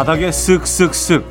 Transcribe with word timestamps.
바닥에 0.00 0.30
쓱쓱쓱 0.30 1.22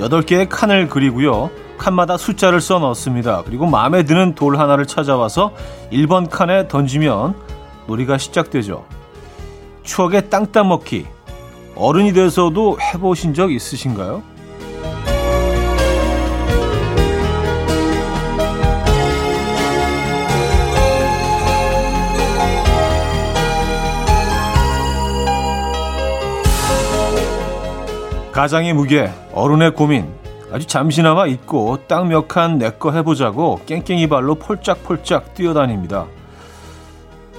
8개의 0.00 0.48
칸을 0.48 0.88
그리고요. 0.88 1.52
칸마다 1.78 2.16
숫자를 2.16 2.60
써 2.60 2.80
넣습니다. 2.80 3.44
그리고 3.46 3.64
마음에 3.64 4.02
드는 4.02 4.34
돌 4.34 4.58
하나를 4.58 4.86
찾아와서 4.86 5.52
1번 5.92 6.28
칸에 6.28 6.66
던지면 6.66 7.36
놀이가 7.86 8.18
시작되죠. 8.18 8.84
추억의 9.84 10.30
땅 10.30 10.50
따먹기. 10.50 11.06
어른이 11.76 12.12
돼서도 12.12 12.76
해보신 12.80 13.34
적 13.34 13.52
있으신가요? 13.52 14.24
가장의 28.36 28.74
무게, 28.74 29.10
어른의 29.32 29.72
고민, 29.72 30.12
아주 30.52 30.66
잠시나마 30.66 31.26
잊고 31.26 31.78
딱 31.88 32.04
몇 32.04 32.28
칸 32.28 32.58
내 32.58 32.70
거 32.78 32.92
해보자고 32.92 33.62
깽깽이 33.64 34.08
발로 34.10 34.34
폴짝폴짝 34.34 35.32
뛰어다닙니다. 35.32 36.04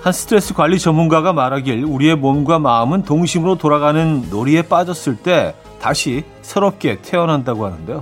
한 0.02 0.12
스트레스 0.12 0.56
관리 0.56 0.80
전문가가 0.80 1.34
말하길 1.34 1.84
우리의 1.84 2.16
몸과 2.16 2.58
마음은 2.58 3.04
동심으로 3.04 3.60
돌아가는 3.60 4.28
놀이에 4.32 4.64
빠졌을 4.64 5.16
때 5.18 5.54
다시 5.80 6.24
새롭게 6.42 6.98
태어난다고 7.04 7.68
하는데요. 7.68 8.02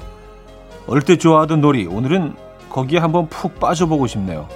어릴 0.88 1.03
때 1.03 1.17
좋아하던 1.17 1.59
놀이, 1.59 1.88
오늘은 1.88 2.33
거기에 2.69 2.99
한번 2.99 3.27
푹 3.27 3.59
빠져보고 3.59 4.07
싶네요. 4.07 4.47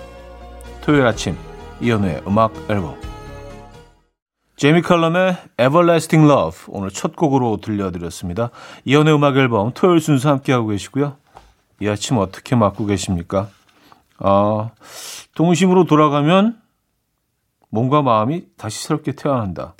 토요일 0.79 1.05
아침, 1.05 1.35
이연우의 1.81 2.21
음악 2.25 2.53
앨범. 2.69 3.08
제미 4.59 4.81
칼럼의 4.81 5.37
Everlasting 5.57 6.29
Love 6.29 6.65
오늘 6.67 6.89
첫 6.89 7.15
곡으로 7.15 7.61
들려드렸습니다. 7.61 8.49
이연의 8.83 9.15
음악 9.15 9.37
앨범 9.37 9.71
토요일 9.73 10.01
순서 10.01 10.31
함께하고 10.31 10.67
계시고요. 10.67 11.15
이 11.79 11.87
아침 11.87 12.17
어떻게 12.17 12.57
맞고 12.57 12.85
계십니까? 12.85 13.47
아, 14.17 14.71
동심으로 15.33 15.85
돌아가면 15.85 16.59
몸과 17.69 18.01
마음이 18.01 18.47
다시 18.57 18.83
새롭게 18.83 19.13
태어난다. 19.13 19.75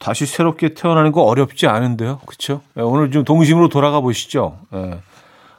다시 0.00 0.26
새롭게 0.26 0.74
태어나는 0.74 1.12
거 1.12 1.22
어렵지 1.22 1.68
않은데요. 1.68 2.18
그렇죠? 2.26 2.62
오늘 2.74 3.12
좀 3.12 3.22
동심으로 3.22 3.68
돌아가 3.68 4.00
보시죠. 4.00 4.58
예. 4.74 4.98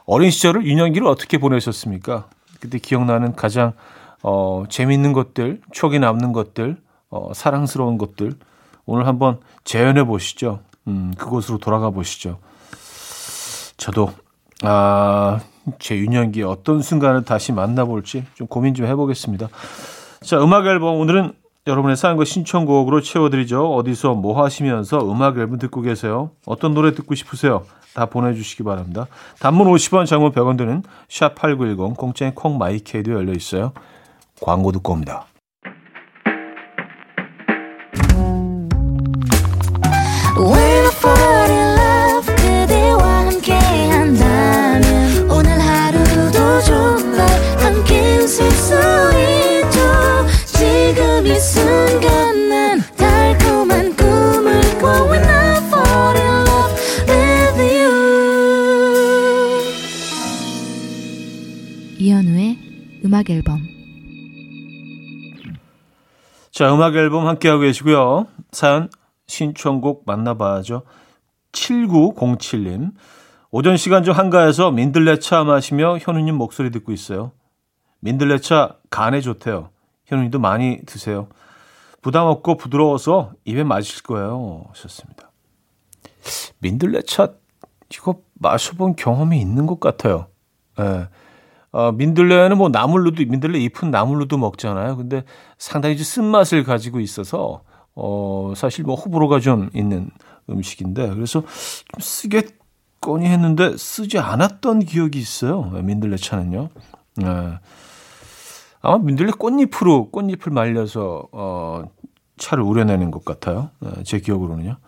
어린 0.04 0.30
시절을 0.30 0.66
유년기를 0.66 1.06
어떻게 1.06 1.38
보내셨습니까? 1.38 2.28
그때 2.60 2.78
기억나는 2.78 3.34
가장 3.34 3.72
어, 4.22 4.64
재밌는 4.68 5.14
것들, 5.14 5.62
추억이 5.72 5.98
남는 5.98 6.34
것들, 6.34 6.84
어, 7.10 7.32
사랑스러운 7.34 7.98
것들 7.98 8.32
오늘 8.84 9.06
한번 9.06 9.40
재현해 9.64 10.04
보시죠. 10.04 10.60
음, 10.86 11.12
그곳으로 11.16 11.58
돌아가 11.58 11.90
보시죠. 11.90 12.38
저도 13.76 14.10
아, 14.62 15.40
제 15.78 15.96
유년기에 15.96 16.44
어떤 16.44 16.80
순간을 16.80 17.24
다시 17.24 17.52
만나볼지 17.52 18.24
좀 18.34 18.46
고민 18.46 18.74
좀 18.74 18.86
해보겠습니다. 18.86 19.48
자, 20.22 20.42
음악 20.42 20.66
앨범 20.66 20.98
오늘은 20.98 21.32
여러분의 21.66 21.96
사연과 21.96 22.24
신청곡으로 22.24 23.00
채워드리죠. 23.00 23.74
어디서 23.74 24.14
뭐 24.14 24.42
하시면서 24.42 24.98
음악 25.10 25.36
앨범 25.38 25.58
듣고 25.58 25.80
계세요? 25.82 26.30
어떤 26.46 26.74
노래 26.74 26.94
듣고 26.94 27.14
싶으세요? 27.14 27.64
다 27.94 28.06
보내주시기 28.06 28.62
바랍니다. 28.62 29.06
단문 29.40 29.66
50원, 29.68 30.06
장문 30.06 30.32
100원 30.32 30.56
드는 30.56 30.82
샵8910 31.08 31.96
공짜인 31.96 32.34
콩마이케이도 32.34 33.12
열려 33.12 33.32
있어요. 33.32 33.72
광고 34.40 34.70
듣고 34.70 34.92
옵니다. 34.92 35.26
자, 66.56 66.72
음악 66.72 66.96
앨범 66.96 67.26
함께하고 67.26 67.60
계시고요. 67.60 68.28
사연 68.50 68.88
신청곡 69.26 70.04
만나봐야죠. 70.06 70.84
7907님. 71.52 72.92
오전 73.50 73.76
시간 73.76 74.02
중 74.02 74.16
한가해서 74.16 74.70
민들레차 74.70 75.44
마시며 75.44 75.98
현우님 75.98 76.34
목소리 76.34 76.70
듣고 76.70 76.92
있어요. 76.92 77.32
민들레차 78.00 78.78
간에 78.88 79.20
좋대요. 79.20 79.68
현우님도 80.06 80.38
많이 80.38 80.80
드세요. 80.86 81.28
부담 82.00 82.26
없고 82.26 82.56
부드러워서 82.56 83.32
입에 83.44 83.62
맞으실 83.62 84.04
거예요. 84.04 84.64
하셨습니다. 84.70 85.30
민들레차 86.60 87.34
이거 87.92 88.22
마셔본 88.32 88.96
경험이 88.96 89.42
있는 89.42 89.66
것 89.66 89.78
같아요. 89.78 90.28
예. 90.78 90.82
네. 90.82 91.08
어, 91.76 91.92
민들레는 91.92 92.56
뭐 92.56 92.70
나물로도 92.70 93.22
민들레 93.28 93.58
잎은 93.58 93.90
나물로도 93.90 94.38
먹잖아요. 94.38 94.96
근데 94.96 95.24
상당히 95.58 95.98
쓴맛을 95.98 96.64
가지고 96.64 97.00
있어서 97.00 97.64
어, 97.94 98.54
사실 98.56 98.84
뭐 98.84 98.94
호불호가 98.94 99.40
좀 99.40 99.68
있는 99.74 100.08
음식인데 100.48 101.10
그래서 101.10 101.40
좀 101.42 102.00
쓰겠거니 102.00 103.26
했는데 103.26 103.76
쓰지 103.76 104.18
않았던 104.18 104.86
기억이 104.86 105.18
있어요. 105.18 105.64
민들레 105.64 106.16
차는요. 106.16 106.70
네. 107.16 107.26
아마 108.80 108.96
민들레 108.96 109.32
꽃잎으로 109.32 110.10
꽃잎을 110.12 110.52
말려서 110.52 111.28
어, 111.30 111.84
차를 112.38 112.64
우려내는 112.64 113.10
것 113.10 113.22
같아요. 113.22 113.68
네, 113.80 114.02
제 114.02 114.18
기억으로는요. 114.20 114.78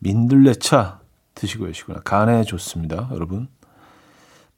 민들레 0.00 0.54
차 0.54 0.98
드시고 1.36 1.66
계시구나. 1.66 2.00
간에 2.00 2.42
좋습니다, 2.42 3.08
여러분. 3.12 3.46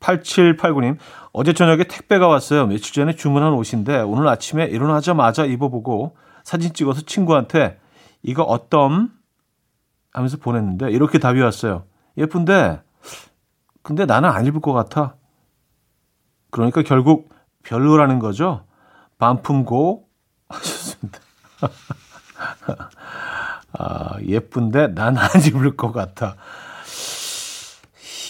8789님, 0.01 0.97
어제 1.33 1.53
저녁에 1.53 1.85
택배가 1.85 2.27
왔어요. 2.27 2.67
며칠 2.67 2.93
전에 2.95 3.15
주문한 3.15 3.53
옷인데 3.53 4.01
오늘 4.01 4.27
아침에 4.29 4.65
일어나자마자 4.65 5.45
입어보고 5.45 6.17
사진 6.43 6.73
찍어서 6.73 7.03
친구한테 7.03 7.79
이거 8.23 8.43
어떤 8.43 9.13
하면서 10.13 10.37
보냈는데 10.39 10.91
이렇게 10.91 11.19
답이 11.19 11.41
왔어요. 11.41 11.85
예쁜데 12.17 12.81
근데 13.83 14.07
나는 14.07 14.29
안 14.29 14.47
입을 14.47 14.61
것 14.61 14.73
같아. 14.73 15.15
그러니까 16.51 16.83
결국 16.83 17.31
별로라는 17.63 18.19
거죠. 18.19 18.65
반품고 19.19 20.09
하셨습니다. 20.49 21.21
아, 23.73 24.19
예쁜데 24.23 24.89
난 24.89 25.17
안 25.17 25.29
입을 25.47 25.77
것 25.77 25.93
같아. 25.93 26.37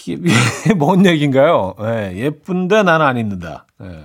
이게 0.07 0.73
뭔 0.77 1.05
얘기인가요? 1.05 1.75
예, 1.81 2.13
예쁜데 2.15 2.83
나는 2.83 3.05
안 3.05 3.17
입는다. 3.17 3.65
예. 3.81 4.03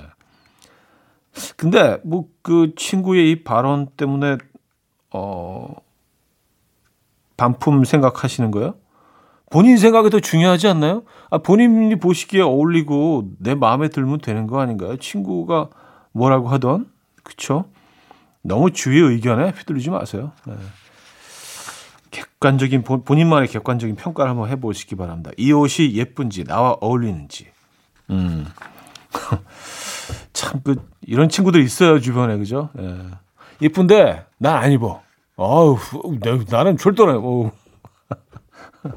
근데 1.56 1.98
뭐 2.04 2.26
그 2.46 2.74
친구의 2.76 3.32
이 3.32 3.42
발언 3.42 3.88
때문에 3.96 4.38
어 5.12 5.74
반품 7.36 7.82
생각하시는 7.82 8.52
거예요? 8.52 8.76
본인 9.50 9.76
생각이 9.78 10.10
더 10.10 10.20
중요하지 10.20 10.68
않나요? 10.68 11.02
아, 11.28 11.38
본인이 11.38 11.96
보시기에 11.96 12.40
어울리고 12.42 13.32
내 13.40 13.56
마음에 13.56 13.88
들면 13.88 14.20
되는 14.20 14.46
거 14.46 14.60
아닌가요? 14.60 14.96
친구가 14.96 15.70
뭐라고 16.12 16.46
하던 16.50 16.88
그쵸? 17.24 17.64
너무 18.42 18.70
주위의 18.70 19.14
의견에 19.14 19.50
휘둘리지 19.50 19.90
마세요. 19.90 20.30
네. 20.46 20.54
객관적인 22.40 22.82
본인만의 22.82 23.48
객관적인 23.48 23.96
평가를 23.96 24.30
한번 24.30 24.48
해보시기 24.50 24.94
바랍니다. 24.94 25.30
이 25.36 25.52
옷이 25.52 25.94
예쁜지 25.94 26.44
나와 26.44 26.76
어울리는지. 26.80 27.46
음. 28.10 28.46
참, 30.32 30.60
그, 30.62 30.76
이런 31.06 31.28
친구들 31.28 31.62
있어요, 31.62 31.98
주변에, 31.98 32.36
그죠? 32.36 32.68
예. 32.78 32.98
예쁜데, 33.62 34.26
난 34.38 34.56
안 34.56 34.72
입어. 34.72 35.02
어우, 35.36 35.78
나는 36.50 36.76
절대 36.76 37.02
안 37.04 37.16
입어. 37.16 37.50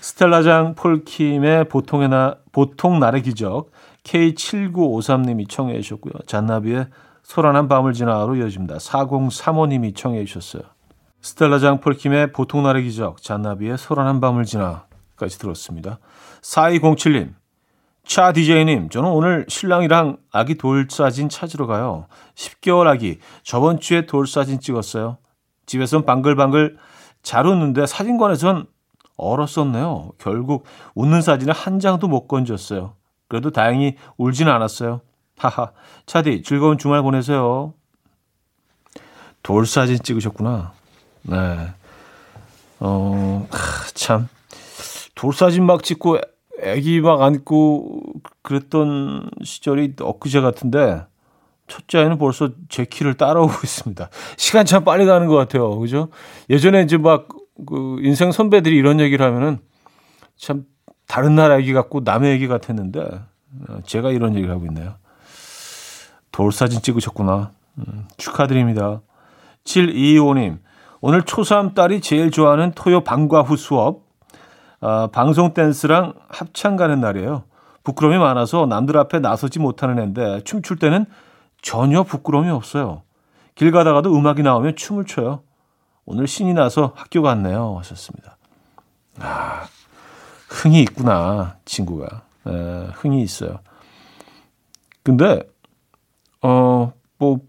스텔라장 0.00 0.74
폴킴의 0.76 1.68
보통의 1.68 2.08
나, 2.08 2.36
보통 2.52 3.00
날의 3.00 3.22
기적, 3.22 3.72
K7953님이 4.04 5.48
청해 5.48 5.80
주셨고요. 5.80 6.12
잔나비의 6.26 6.86
소란한 7.24 7.68
밤을 7.68 7.92
지나로 7.92 8.36
이어집니다. 8.36 8.76
4035님이 8.76 9.94
청해 9.94 10.24
주셨어요. 10.24 10.62
스텔라 11.20 11.58
장 11.58 11.80
폴킴의 11.80 12.32
보통 12.32 12.62
날의 12.62 12.84
기적, 12.84 13.22
잔나비의 13.22 13.76
소란한 13.76 14.20
밤을 14.20 14.44
지나까지 14.44 15.38
들었습니다. 15.38 15.98
4207님, 16.42 17.34
차 18.04 18.32
DJ님, 18.32 18.88
저는 18.88 19.10
오늘 19.10 19.44
신랑이랑 19.48 20.18
아기 20.32 20.56
돌 20.56 20.86
사진 20.88 21.28
찾으러 21.28 21.66
가요. 21.66 22.06
10개월 22.34 22.86
아기, 22.86 23.18
저번 23.42 23.80
주에 23.80 24.06
돌 24.06 24.26
사진 24.26 24.60
찍었어요. 24.60 25.18
집에선 25.66 26.06
방글방글 26.06 26.78
잘 27.22 27.46
웃는데 27.46 27.86
사진관에선 27.86 28.66
얼었었네요. 29.16 30.12
결국 30.18 30.64
웃는 30.94 31.20
사진을 31.20 31.52
한 31.52 31.80
장도 31.80 32.06
못 32.06 32.28
건졌어요. 32.28 32.94
그래도 33.26 33.50
다행히 33.50 33.96
울진 34.16 34.48
않았어요. 34.48 35.00
하하. 35.36 35.72
차디, 36.06 36.42
즐거운 36.42 36.78
주말 36.78 37.02
보내세요. 37.02 37.74
돌 39.42 39.66
사진 39.66 39.98
찍으셨구나. 39.98 40.77
네. 41.28 41.68
어, 42.80 43.48
참. 43.94 44.28
돌 45.14 45.32
사진 45.32 45.64
막 45.64 45.82
찍고 45.82 46.18
애기 46.62 47.00
막 47.00 47.22
안고 47.22 48.02
그랬던 48.42 49.30
시절이 49.42 49.94
엊그제 50.00 50.40
같은데 50.40 51.04
첫째 51.66 51.98
아이는 51.98 52.18
벌써 52.18 52.50
제 52.68 52.84
키를 52.84 53.14
따라오고 53.14 53.52
있습니다. 53.62 54.10
시간 54.36 54.64
참 54.64 54.84
빨리 54.84 55.06
가는 55.06 55.26
것 55.26 55.34
같아요. 55.36 55.78
그죠? 55.78 56.08
예전에 56.48 56.82
이제 56.82 56.96
막 56.96 57.28
그 57.66 57.98
인생 58.02 58.32
선배들이 58.32 58.76
이런 58.76 59.00
얘기를 59.00 59.24
하면은 59.26 59.58
참 60.36 60.64
다른 61.06 61.34
나라 61.34 61.58
얘기 61.58 61.72
같고 61.72 62.00
남의 62.04 62.32
얘기 62.32 62.46
같았는데 62.46 63.00
어, 63.00 63.78
제가 63.84 64.10
이런 64.10 64.34
얘기를 64.34 64.54
하고 64.54 64.66
있네요. 64.66 64.94
돌 66.30 66.52
사진 66.52 66.80
찍으셨구나. 66.80 67.52
음, 67.78 68.06
축하드립니다. 68.16 69.00
725님, 69.64 70.58
오늘 71.00 71.22
초3 71.22 71.74
딸이 71.74 72.00
제일 72.00 72.30
좋아하는 72.30 72.72
토요 72.72 73.04
방과 73.04 73.42
후 73.42 73.56
수업, 73.56 74.02
아, 74.80 75.08
방송 75.12 75.54
댄스랑 75.54 76.14
합창 76.28 76.76
가는 76.76 77.00
날이에요. 77.00 77.44
부끄러움이 77.84 78.18
많아서 78.18 78.66
남들 78.66 78.96
앞에 78.98 79.20
나서지 79.20 79.60
못하는 79.60 79.98
애인데 79.98 80.42
춤출 80.44 80.76
때는 80.78 81.06
전혀 81.62 82.02
부끄러움이 82.02 82.50
없어요. 82.50 83.02
길 83.54 83.72
가다가도 83.72 84.14
음악이 84.14 84.42
나오면 84.42 84.76
춤을 84.76 85.04
춰요. 85.04 85.42
오늘 86.04 86.26
신이 86.26 86.54
나서 86.54 86.92
학교 86.94 87.22
갔네요. 87.22 87.76
하셨습니다. 87.78 88.36
아, 89.20 89.66
흥이 90.48 90.80
있구나, 90.82 91.56
친구가. 91.64 92.22
에, 92.46 92.88
흥이 92.94 93.22
있어요. 93.22 93.60
근데, 95.02 95.42
어, 96.42 96.92
뭐, 97.18 97.40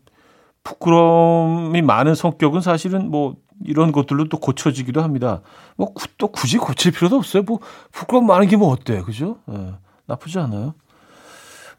부끄러움이 0.70 1.82
많은 1.82 2.14
성격은 2.14 2.62
사실은 2.62 3.10
뭐, 3.10 3.36
이런 3.66 3.92
것들로 3.92 4.30
또 4.30 4.38
고쳐지기도 4.40 5.02
합니다. 5.02 5.42
뭐, 5.76 5.94
또 6.18 6.28
굳이 6.28 6.58
고칠 6.58 6.92
필요도 6.92 7.16
없어요. 7.18 7.44
뭐, 7.44 7.60
부끄러움 7.92 8.28
많은 8.28 8.48
게 8.48 8.56
뭐 8.56 8.70
어때? 8.72 9.02
그죠? 9.02 9.38
에, 9.50 9.74
나쁘지 10.06 10.38
않아요. 10.40 10.76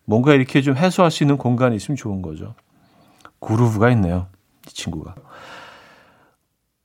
뭔가 0.05 0.35
이렇게 0.35 0.61
좀 0.61 0.77
해소할 0.77 1.11
수 1.11 1.23
있는 1.23 1.37
공간이 1.37 1.77
있으면 1.77 1.97
좋은 1.97 2.21
거죠. 2.21 2.55
그루브가 3.39 3.91
있네요. 3.93 4.27
이 4.67 4.71
친구가. 4.73 5.15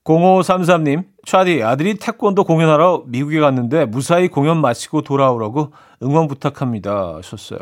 0533님, 0.04 1.04
차디, 1.26 1.64
아들이 1.64 1.94
태권도 1.98 2.44
공연하러 2.44 3.02
미국에 3.06 3.40
갔는데 3.40 3.84
무사히 3.86 4.28
공연 4.28 4.60
마치고 4.60 5.02
돌아오라고 5.02 5.72
응원 6.04 6.28
부탁합니다. 6.28 7.16
하셨어요. 7.16 7.58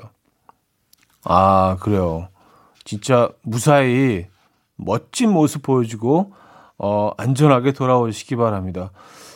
아, 1.25 1.79
그래요. 1.81 2.29
진짜 2.85 3.31
무사히 3.43 4.27
멋진 4.85 5.31
모습 5.31 5.63
보여주고, 5.63 6.33
어, 6.79 7.11
안전하게 7.17 7.73
돌아오시기 7.73 8.37
바랍니다. 8.37 8.91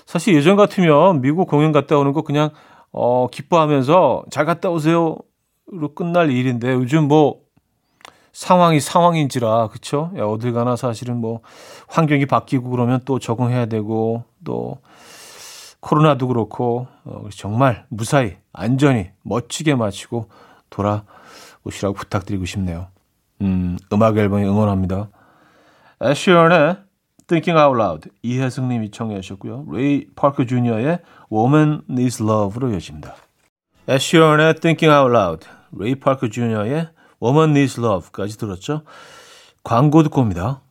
사실 0.06 0.34
예전 0.34 0.56
같으면 0.56 1.20
미국 1.20 1.48
공연 1.48 1.72
갔다 1.72 1.96
오는 1.98 2.12
거 2.12 2.22
그냥, 2.22 2.50
어, 2.92 3.26
기뻐하면서 3.28 4.24
잘 4.30 4.44
갔다 4.44 4.70
오세요. 4.70 5.16
로 5.70 5.94
끝날 5.94 6.30
일인데 6.30 6.72
요즘 6.72 7.08
뭐 7.08 7.40
상황이 8.32 8.80
상황인지라 8.80 9.68
그쵸? 9.68 10.10
야, 10.16 10.24
어딜 10.24 10.52
가나 10.52 10.76
사실은 10.76 11.18
뭐 11.18 11.40
환경이 11.88 12.26
바뀌고 12.26 12.70
그러면 12.70 13.00
또 13.04 13.18
적응해야 13.18 13.66
되고 13.66 14.24
또 14.44 14.78
코로나도 15.80 16.28
그렇고 16.28 16.86
어, 17.04 17.28
정말 17.30 17.84
무사히 17.88 18.36
안전히 18.52 19.10
멋지게 19.22 19.74
마치고 19.74 20.28
돌아오시라고 20.70 21.94
부탁드리고 21.94 22.44
싶네요. 22.44 22.88
음, 23.42 23.76
음악 23.92 24.16
앨범이 24.16 24.44
응원합니다. 24.44 25.08
에드 26.02 26.27
시런의 26.27 26.76
Thinking 27.26 27.58
Out 27.58 27.80
Loud 27.80 28.10
이혜승님이 28.22 28.90
청해 28.90 29.20
주셨고요. 29.20 29.66
레이 29.70 30.06
파커 30.14 30.46
주니어의 30.46 31.00
Woman 31.30 31.82
Needs 31.90 32.22
Love로 32.22 32.70
이어집니다. 32.70 33.16
에드 33.88 34.10
시런의 34.10 34.54
Thinking 34.54 34.94
Out 34.96 35.14
Loud 35.14 35.46
레이 35.72 35.94
파커 35.96 36.28
주니어의 36.28 36.88
Woman 37.22 37.50
Needs 37.50 37.80
Love까지 37.80 38.38
들었죠. 38.38 38.82
광고 39.64 40.02
듣고 40.02 40.20
옵니다. 40.20 40.62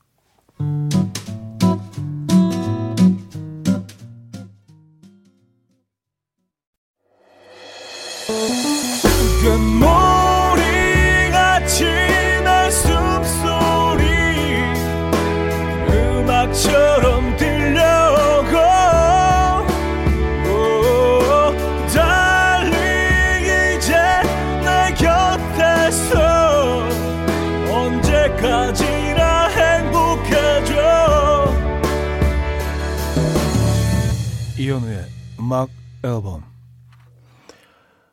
음악 35.47 35.69
앨범 36.03 36.43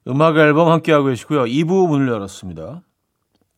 음악 0.06 0.36
앨범 0.36 0.68
함께하고 0.68 1.06
계시고요. 1.06 1.46
2부 1.46 1.88
문을 1.88 2.06
열었습니다. 2.06 2.82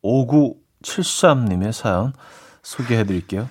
5973님의 0.02 1.72
사연 1.72 2.14
소개해 2.62 3.04
드릴게요. 3.04 3.50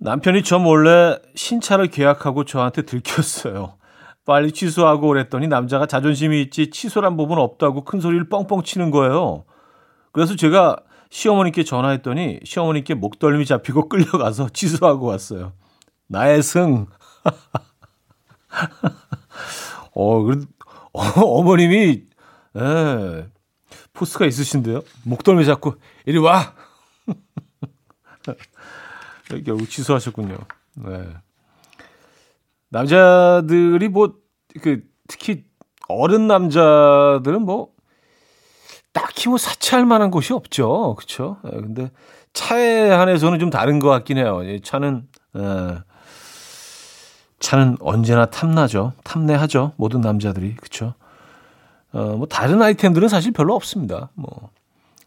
남편이 0.00 0.42
저 0.42 0.58
몰래 0.58 1.18
신차를 1.34 1.86
계약하고 1.86 2.44
저한테 2.44 2.82
들켰어요. 2.82 3.78
빨리 4.26 4.52
취소하고 4.52 5.08
그랬더니 5.08 5.48
남자가 5.48 5.86
자존심이 5.86 6.42
있지 6.42 6.68
취소란 6.68 7.16
부분 7.16 7.38
없다고 7.38 7.84
큰 7.84 8.00
소리를 8.00 8.28
뻥뻥 8.28 8.64
치는 8.64 8.90
거예요. 8.90 9.46
그래서 10.12 10.36
제가 10.36 10.76
시어머니께 11.08 11.64
전화했더니 11.64 12.40
시어머니께 12.44 12.92
목덜미 12.92 13.46
잡히고 13.46 13.88
끌려가서 13.88 14.50
취소하고 14.50 15.06
왔어요. 15.06 15.54
나의 16.06 16.42
승. 16.42 16.84
어, 19.94 20.22
그, 20.22 20.46
어, 20.92 21.02
어머님이, 21.02 22.04
예, 22.56 23.26
포스가 23.92 24.26
있으신데요. 24.26 24.82
목덜미 25.04 25.44
잡고, 25.44 25.74
이리 26.06 26.18
와! 26.18 26.54
결국 29.44 29.68
취소하셨군요. 29.68 30.36
네. 30.76 31.08
남자들이 32.70 33.88
뭐, 33.88 34.14
그, 34.62 34.82
특히 35.08 35.44
어른 35.88 36.26
남자들은 36.26 37.42
뭐, 37.42 37.72
딱히 38.92 39.28
뭐 39.28 39.38
사치할 39.38 39.86
만한 39.86 40.10
곳이 40.10 40.32
없죠. 40.32 40.94
그쵸? 40.96 41.38
예, 41.46 41.50
근데 41.50 41.90
차에 42.32 42.90
한해서는 42.90 43.38
좀 43.38 43.50
다른 43.50 43.78
것 43.78 43.88
같긴 43.88 44.18
해요. 44.18 44.40
차는, 44.62 45.08
예, 45.36 45.78
차는 47.40 47.76
언제나 47.80 48.26
탐나죠. 48.26 48.92
탐내하죠. 49.04 49.72
모든 49.76 50.00
남자들이. 50.00 50.56
그쵸? 50.56 50.94
어, 51.92 52.16
뭐, 52.16 52.26
다른 52.26 52.60
아이템들은 52.60 53.08
사실 53.08 53.32
별로 53.32 53.54
없습니다. 53.54 54.10
뭐, 54.14 54.50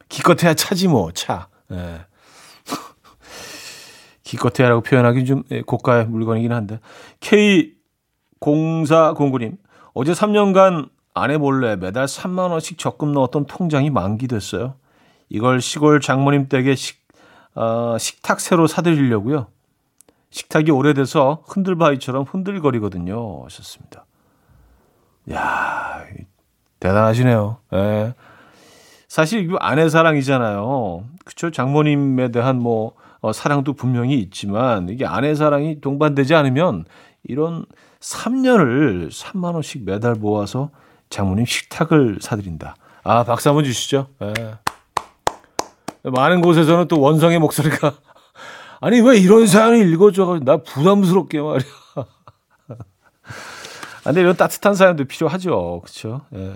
기껏해야 0.09 0.53
차지 0.53 0.87
뭐, 0.87 1.11
차. 1.11 1.47
예. 1.71 2.01
기껏해야라고 4.23 4.81
표현하기는 4.81 5.25
좀 5.25 5.43
예, 5.51 5.61
고가의 5.61 6.07
물건이긴 6.07 6.51
한데. 6.51 6.79
K0409님, 7.19 9.57
어제 9.93 10.13
3년간 10.13 10.89
아내 11.13 11.37
몰래 11.37 11.75
매달 11.75 12.05
3만원씩 12.05 12.77
적금 12.77 13.11
넣었던 13.11 13.45
통장이 13.45 13.89
만기됐어요. 13.89 14.75
이걸 15.29 15.61
시골 15.61 15.99
장모님 15.99 16.49
댁에 16.49 16.75
식, 16.75 17.01
어, 17.55 17.97
식탁 17.99 18.39
새로 18.39 18.67
사드리려고요. 18.67 19.47
식탁이 20.31 20.71
오래돼서 20.71 21.43
흔들바위처럼 21.47 22.23
흔들거리거든요. 22.23 23.43
하셨습니다. 23.45 24.05
야 25.31 26.03
대단하시네요. 26.81 27.57
예. 27.73 28.13
사실 29.07 29.41
이거 29.41 29.57
아내 29.59 29.87
사랑이잖아요. 29.87 31.03
그쵸? 31.25 31.51
장모님에 31.51 32.31
대한 32.31 32.59
뭐, 32.59 32.93
어, 33.19 33.31
사랑도 33.31 33.73
분명히 33.73 34.17
있지만, 34.19 34.89
이게 34.89 35.05
아내 35.05 35.35
사랑이 35.35 35.79
동반되지 35.79 36.33
않으면, 36.33 36.85
이런 37.23 37.65
3년을 37.99 39.11
3만 39.11 39.53
원씩 39.53 39.83
매달 39.85 40.15
모아서 40.15 40.71
장모님 41.09 41.45
식탁을 41.45 42.17
사드린다. 42.21 42.75
아, 43.03 43.23
박수 43.23 43.49
한번 43.49 43.63
주시죠. 43.63 44.07
예. 44.21 44.33
많은 46.03 46.41
곳에서는 46.41 46.87
또 46.87 46.99
원성의 46.99 47.37
목소리가 47.39 47.93
아니 48.81 48.99
왜 48.99 49.17
이런 49.17 49.45
사연을 49.45 49.93
읽어줘? 49.93 50.39
나 50.43 50.57
부담스럽게 50.57 51.39
말이야. 51.39 51.69
아, 51.95 54.03
근데 54.03 54.21
이런 54.21 54.35
따뜻한 54.35 54.73
사연도 54.73 55.05
필요하죠. 55.05 55.81
그렇죠? 55.83 56.21
예. 56.33 56.55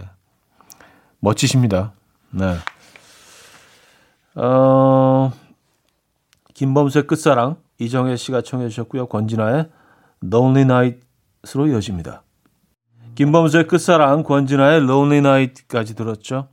멋지십니다. 1.19 1.93
네. 2.31 2.55
어, 4.33 5.31
김범수의 6.55 7.05
끝사랑 7.05 7.57
이정혜 7.77 8.15
씨가 8.15 8.41
청해 8.41 8.69
주셨고요. 8.69 9.05
권진아의 9.05 9.69
Lonely 10.23 10.61
Night으로 10.61 11.67
이어집니다. 11.67 12.23
김범수의 13.13 13.67
끝사랑 13.67 14.23
권진아의 14.23 14.81
Lonely 14.81 15.19
Night까지 15.19 15.95
들었죠. 15.95 16.47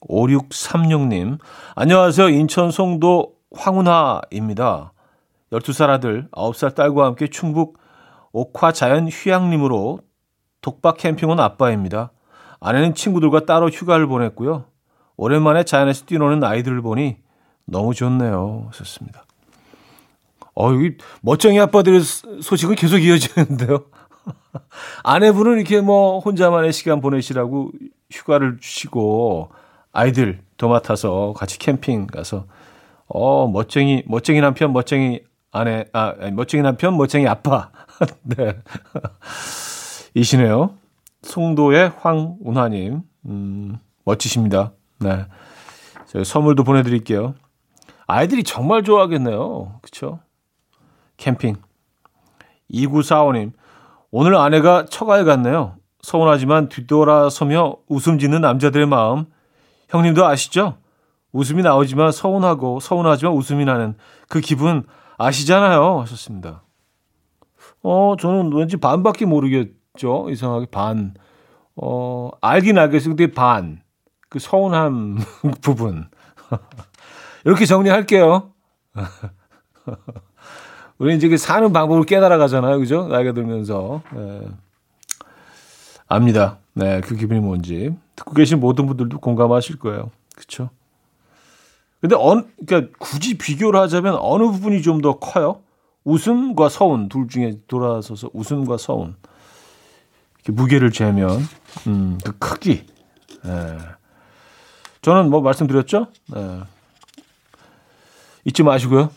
5636님 0.00 1.38
안녕하세요. 1.74 2.28
인천 2.28 2.70
송도 2.70 3.35
황운하입니다. 3.56 4.92
12살 5.52 5.90
아들 5.90 6.28
9살 6.32 6.74
딸과 6.74 7.04
함께 7.04 7.28
충북 7.28 7.78
옥화 8.32 8.72
자연 8.72 9.08
휴양림으로 9.08 10.00
독박 10.60 10.98
캠핑 10.98 11.30
온 11.30 11.40
아빠입니다. 11.40 12.12
아내는 12.60 12.94
친구들과 12.94 13.46
따로 13.46 13.68
휴가를 13.68 14.06
보냈고요. 14.06 14.64
오랜만에 15.16 15.64
자연에서 15.64 16.04
뛰노는 16.06 16.42
아이들을 16.44 16.82
보니 16.82 17.16
너무 17.64 17.94
좋네요. 17.94 18.66
하셨습니다. 18.68 19.24
어, 20.54 20.72
여기 20.72 20.96
멋쟁이 21.20 21.60
아빠들의 21.60 22.00
소식은 22.42 22.76
계속 22.76 22.98
이어지는데요. 22.98 23.84
아내분은 25.04 25.58
이렇게 25.58 25.80
뭐 25.80 26.18
혼자만의 26.20 26.72
시간 26.72 27.00
보내시라고 27.00 27.70
휴가를 28.10 28.58
주시고 28.60 29.50
아이들 29.92 30.42
도맡아서 30.56 31.34
같이 31.36 31.58
캠핑 31.58 32.06
가서 32.08 32.46
어, 33.08 33.48
멋쟁이 33.48 34.02
멋쟁이 34.06 34.40
남편, 34.40 34.72
멋쟁이 34.72 35.20
아내, 35.52 35.84
아, 35.92 36.12
멋쟁이 36.32 36.62
남편, 36.62 36.96
멋쟁이 36.96 37.26
아빠. 37.26 37.70
네. 38.22 38.58
이시네요. 40.14 40.74
송도의 41.22 41.92
황운하님. 41.98 43.02
음, 43.26 43.78
멋지십니다. 44.04 44.72
네. 45.00 45.26
제가 46.06 46.24
선물도 46.24 46.64
보내드릴게요. 46.64 47.34
아이들이 48.06 48.44
정말 48.44 48.82
좋아하겠네요. 48.82 49.78
그쵸? 49.82 50.20
캠핑. 51.16 51.56
2945님. 52.72 53.52
오늘 54.10 54.36
아내가 54.36 54.86
처가에 54.86 55.24
갔네요. 55.24 55.76
서운하지만 56.02 56.68
뒤돌아서며 56.68 57.76
웃음 57.88 58.18
짓는 58.18 58.40
남자들의 58.40 58.86
마음. 58.86 59.26
형님도 59.88 60.24
아시죠? 60.24 60.78
웃음이 61.36 61.62
나오지만 61.62 62.12
서운하고 62.12 62.80
서운하지만 62.80 63.34
웃음이 63.34 63.66
나는 63.66 63.94
그 64.28 64.40
기분 64.40 64.84
아시잖아요. 65.18 66.00
하셨습니다. 66.00 66.62
어, 67.82 68.16
저는 68.18 68.52
왠지 68.54 68.78
반밖에 68.78 69.26
모르겠죠. 69.26 70.30
이상하게 70.30 70.66
반. 70.70 71.14
어, 71.76 72.30
알긴 72.40 72.78
알겠어요. 72.78 73.14
근데 73.14 73.32
반. 73.32 73.82
그 74.30 74.38
서운한 74.38 75.18
부분. 75.60 76.08
이렇게 77.44 77.66
정리할게요. 77.66 78.52
우리 80.98 81.14
이제 81.14 81.28
그 81.28 81.36
사는 81.36 81.70
방법을 81.70 82.04
깨달아 82.04 82.38
가잖아요. 82.38 82.78
그죠? 82.78 83.08
나이가 83.08 83.32
들면서. 83.32 84.00
네. 84.14 84.40
압니다. 86.08 86.56
네, 86.72 87.02
그 87.02 87.14
기분이 87.14 87.40
뭔지. 87.40 87.94
듣고 88.16 88.32
계신 88.32 88.58
모든 88.58 88.86
분들도 88.86 89.20
공감하실 89.20 89.78
거예요. 89.78 90.10
그쵸? 90.34 90.70
근데 92.00 92.14
어느, 92.18 92.42
그러니까 92.66 92.92
굳이 92.98 93.36
비교를 93.38 93.80
하자면 93.80 94.16
어느 94.20 94.44
부분이 94.44 94.82
좀 94.82 95.00
더 95.00 95.18
커요? 95.18 95.60
웃음과 96.04 96.68
서운 96.68 97.08
둘 97.08 97.26
중에 97.28 97.58
돌아서서 97.66 98.30
웃음과 98.32 98.76
서운 98.78 99.16
이렇게 100.36 100.52
무게를 100.52 100.92
재면 100.92 101.40
음, 101.88 102.18
그 102.24 102.38
크기. 102.38 102.86
예. 103.44 103.78
저는 105.02 105.30
뭐 105.30 105.40
말씀드렸죠? 105.40 106.06
예. 106.36 106.60
잊지 108.44 108.62
마시고요. 108.62 109.10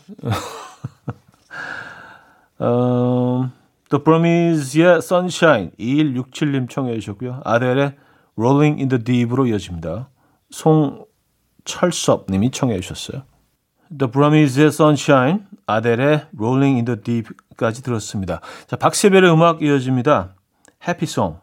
어, 2.58 3.50
The 3.90 4.02
Promise의 4.02 4.98
Sunshine 4.98 5.70
2167님 5.78 6.68
청해 6.68 6.94
주셨고요. 6.98 7.40
아델의 7.44 7.94
Rolling 8.36 8.80
in 8.80 8.88
the 8.88 9.02
Deep으로 9.02 9.46
이어집니다. 9.46 10.08
송 10.50 11.04
철섭 11.64 12.26
님이 12.30 12.50
청해 12.50 12.80
주셨어요. 12.80 13.22
The 13.96 14.10
Promise의 14.10 14.68
Sunshine, 14.68 15.40
아델의 15.66 16.26
Rolling 16.36 16.76
in 16.76 16.84
the 16.84 17.00
Deep까지 17.00 17.82
들었습니다. 17.82 18.40
자, 18.66 18.76
박세별의 18.76 19.32
음악 19.32 19.62
이어집니다. 19.62 20.34
Happy 20.86 21.04
Song. 21.04 21.38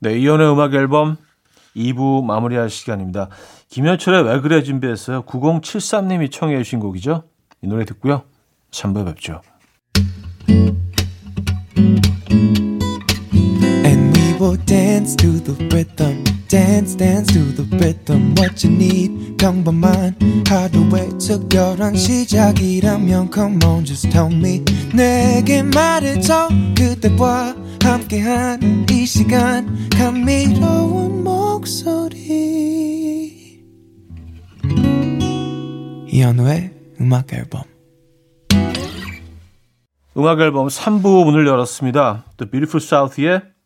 네, 0.00 0.18
이연의 0.18 0.52
음악 0.52 0.74
앨범 0.74 1.16
2부 1.74 2.24
마무리할 2.24 2.70
시간입니다. 2.70 3.28
김현철의 3.68 4.24
왜 4.24 4.40
그래 4.40 4.62
준비했어요. 4.62 5.22
9073님이 5.22 6.30
청해 6.30 6.56
주신 6.58 6.80
곡이죠. 6.80 7.24
이 7.62 7.66
노래 7.66 7.84
듣고요. 7.84 8.22
3부 8.70 9.04
뵙죠. 9.04 9.40
And 10.48 10.85
will 14.46 14.56
dance 14.64 15.16
to 15.16 15.40
the 15.40 15.54
rhythm. 15.74 16.22
dance 16.46 16.94
dance 16.94 17.32
to 17.32 17.40
the 17.56 17.64
rhythm 17.78 18.32
what 18.38 18.64
you 18.64 18.72
need 18.72 19.36
평범한 19.38 20.14
하루의 20.46 21.18
특별한 21.18 21.96
시작이라면 21.96 23.30
come 23.34 23.58
on 23.64 23.84
just 23.84 24.08
tell 24.10 24.32
me 24.32 24.62
내게 24.94 25.64
말해줘 25.64 26.48
그대와 26.76 27.56
함께한 27.82 28.86
이 28.88 29.04
시간 29.04 29.88
감미로운 29.90 31.24
목소리 31.24 32.06
이현우의 36.06 36.70
음악 37.00 37.32
앨범 37.32 37.62
음악 40.16 40.40
앨범 40.40 40.68
3부 40.68 41.24
문을 41.24 41.46
열었습니다. 41.46 42.24
The 42.38 42.50
Beautiful 42.50 42.82
South의 42.82 43.55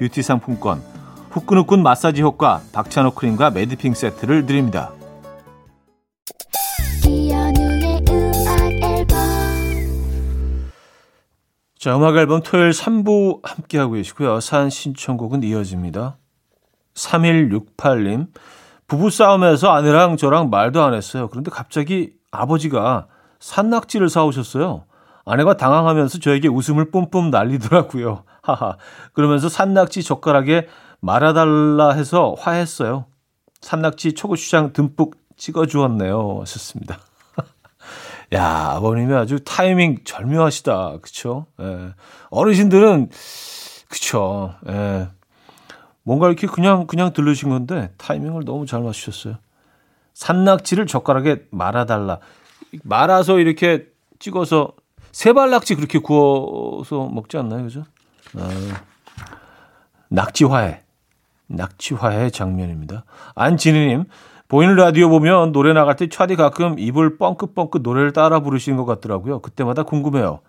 뷰티 0.00 0.22
상품권, 0.22 0.82
후끈후끈 1.30 1.82
마사지 1.82 2.22
효과 2.22 2.62
박찬호 2.72 3.10
크림과 3.10 3.50
매디핑 3.50 3.92
세트를 3.92 4.46
드립니다. 4.46 4.92
자, 11.78 11.96
음악 11.96 12.16
앨범 12.16 12.42
토요일 12.42 12.70
3부 12.70 13.40
함께하고 13.42 13.92
계시고요. 13.92 14.40
산 14.40 14.70
신청곡은 14.70 15.42
이어집니다. 15.42 16.16
3168님, 16.94 18.28
부부싸움에서 18.86 19.70
아내랑 19.70 20.16
저랑 20.16 20.48
말도 20.48 20.82
안 20.82 20.94
했어요. 20.94 21.28
그런데 21.28 21.50
갑자기 21.50 22.14
아버지가 22.30 23.06
산낙지를 23.38 24.08
사오셨어요. 24.08 24.84
아내가 25.26 25.58
당황하면서 25.58 26.20
저에게 26.20 26.48
웃음을 26.48 26.90
뿜뿜 26.90 27.30
날리더라고요. 27.30 28.24
하하. 28.42 28.76
그러면서 29.12 29.48
산낙지 29.48 30.02
젓가락에 30.02 30.68
말아달라 31.00 31.92
해서 31.92 32.34
화했어요. 32.38 33.06
산낙지 33.60 34.14
초고추장 34.14 34.72
듬뿍 34.72 35.14
찍어주었네요. 35.36 36.38
하셨습니다. 36.40 36.98
야, 38.34 38.72
아버님이 38.76 39.14
아주 39.14 39.40
타이밍 39.44 39.98
절묘하시다. 40.04 40.98
그쵸? 41.02 41.46
예. 41.60 41.94
어르신들은, 42.30 43.10
그쵸. 43.88 44.54
예. 44.68 45.08
뭔가 46.02 46.28
이렇게 46.28 46.46
그냥, 46.46 46.86
그냥 46.86 47.12
들르신 47.12 47.50
건데, 47.50 47.92
타이밍을 47.98 48.44
너무 48.44 48.66
잘 48.66 48.82
맞추셨어요. 48.82 49.36
산낙지를 50.14 50.86
젓가락에 50.86 51.46
말아달라. 51.50 52.18
말아서 52.84 53.38
이렇게 53.38 53.86
찍어서, 54.18 54.72
세발낙지 55.12 55.74
그렇게 55.74 55.98
구워서 55.98 57.08
먹지 57.08 57.36
않나요? 57.36 57.64
그죠? 57.64 57.84
아, 58.36 58.48
낙지화해. 60.08 60.82
낙지화해 61.48 62.30
장면입니다. 62.30 63.04
안진희님, 63.34 64.04
보이는 64.48 64.74
라디오 64.74 65.08
보면 65.08 65.52
노래 65.52 65.72
나갈 65.72 65.96
때 65.96 66.08
차디 66.08 66.36
가끔 66.36 66.78
입을 66.78 67.18
뻥긋뻥긋 67.18 67.82
노래를 67.82 68.12
따라 68.12 68.40
부르시는 68.40 68.76
것 68.76 68.84
같더라고요. 68.84 69.40
그때마다 69.40 69.82
궁금해요. 69.84 70.40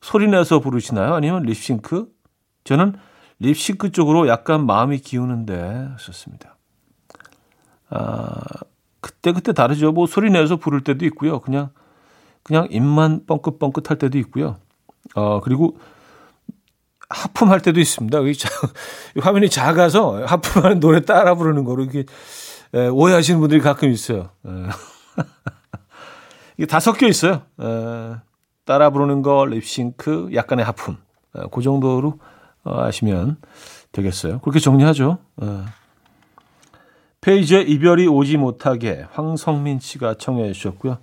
소리 0.00 0.28
내서 0.28 0.60
부르시나요? 0.60 1.14
아니면 1.14 1.42
립싱크? 1.42 2.08
저는 2.64 2.94
립싱크 3.40 3.90
쪽으로 3.92 4.28
약간 4.28 4.66
마음이 4.66 4.98
기우는데 4.98 5.88
하셨습니다. 5.94 6.56
아, 7.90 8.40
그때 9.00 9.32
그때 9.32 9.52
다르죠. 9.52 9.92
뭐 9.92 10.06
소리 10.06 10.30
내서 10.30 10.56
부를 10.56 10.82
때도 10.82 11.04
있고요. 11.06 11.40
그냥 11.40 11.70
그냥 12.42 12.68
입만 12.70 13.26
뻥긋뻥긋 13.26 13.90
할 13.90 13.98
때도 13.98 14.18
있고요. 14.18 14.56
어, 15.14 15.40
그리고 15.40 15.76
하품할 17.10 17.60
때도 17.60 17.80
있습니다. 17.80 18.18
화면이 19.20 19.50
작아서 19.50 20.24
하품하는 20.24 20.80
노래 20.80 21.00
따라 21.00 21.34
부르는 21.34 21.64
거로 21.64 21.84
이게 21.84 22.04
예, 22.72 22.86
오해하시는 22.86 23.40
분들이 23.40 23.60
가끔 23.60 23.90
있어요. 23.90 24.30
예. 24.46 24.50
이게 26.56 26.66
다 26.66 26.78
섞여 26.78 27.08
있어요. 27.08 27.42
예, 27.60 28.14
따라 28.64 28.90
부르는 28.90 29.22
거, 29.22 29.44
립싱크, 29.44 30.30
약간의 30.34 30.64
하품. 30.64 30.96
예, 31.36 31.42
그 31.50 31.62
정도로 31.62 32.20
어, 32.62 32.84
아시면 32.84 33.38
되겠어요. 33.90 34.38
그렇게 34.40 34.60
정리하죠. 34.60 35.18
예. 35.42 35.64
페이지에 37.20 37.62
이별이 37.62 38.06
오지 38.06 38.36
못하게 38.36 39.04
황성민 39.10 39.80
씨가 39.80 40.14
청해 40.14 40.52
주셨고요. 40.52 40.98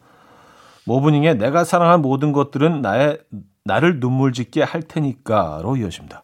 모브닝의 0.86 1.38
내가 1.38 1.66
사랑한 1.66 2.02
모든 2.02 2.32
것들은 2.32 2.82
나의 2.82 3.20
나를 3.68 4.00
눈물 4.00 4.34
짓게 4.34 4.64
할 4.64 4.82
테니까로 4.82 5.76
이어집니다. 5.78 6.24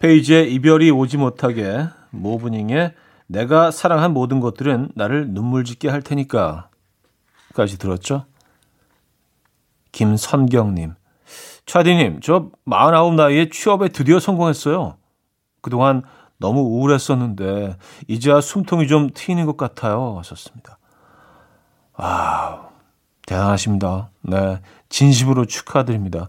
페이지에 0.00 0.44
이별이 0.44 0.90
오지 0.90 1.18
못하게 1.18 1.86
모브닝의 2.10 2.94
내가 3.26 3.70
사랑한 3.70 4.12
모든 4.12 4.40
것들은 4.40 4.92
나를 4.94 5.28
눈물 5.30 5.64
짓게 5.64 5.88
할 5.88 6.02
테니까 6.02 6.70
까지 7.54 7.78
들었죠? 7.78 8.24
김선경님. 9.92 10.94
차디님, 11.66 12.20
저 12.20 12.50
49 12.64 13.14
나이에 13.14 13.48
취업에 13.50 13.88
드디어 13.88 14.18
성공했어요. 14.18 14.96
그동안 15.60 16.02
너무 16.38 16.60
우울했었는데, 16.60 17.76
이제야 18.08 18.40
숨통이 18.40 18.88
좀 18.88 19.10
트이는 19.12 19.46
것 19.46 19.56
같아요. 19.56 20.16
하셨습니다. 20.18 20.78
아, 21.94 22.68
대단하십니다. 23.26 24.10
네. 24.22 24.60
진심으로 24.88 25.44
축하드립니다. 25.44 26.28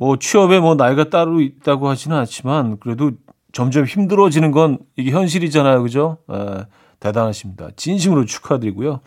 뭐, 0.00 0.16
취업에 0.16 0.60
뭐, 0.60 0.76
나이가 0.76 1.10
따로 1.10 1.42
있다고 1.42 1.86
하지는 1.86 2.16
않지만, 2.16 2.78
그래도 2.80 3.10
점점 3.52 3.84
힘들어지는 3.84 4.50
건 4.50 4.78
이게 4.96 5.10
현실이잖아요. 5.10 5.82
그죠? 5.82 6.16
에, 6.30 6.64
대단하십니다. 7.00 7.68
진심으로 7.76 8.24
축하드리고요. 8.24 9.00